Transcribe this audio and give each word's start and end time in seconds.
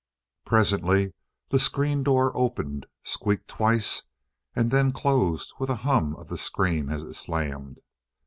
Presently 0.45 1.13
the 1.49 1.59
screen 1.59 2.01
door 2.01 2.31
opened, 2.35 2.87
squeaked 3.03 3.47
twice, 3.47 4.01
and 4.55 4.71
then 4.71 4.91
closed 4.91 5.53
with 5.59 5.69
a 5.69 5.75
hum 5.85 6.15
of 6.15 6.27
the 6.27 6.39
screen 6.39 6.89
as 6.89 7.03
it 7.03 7.13
slammed. 7.13 7.79